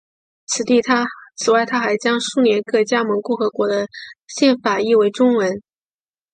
[1.35, 3.87] 此外他还将苏联各加盟共和国的
[4.25, 5.61] 宪法译为中文。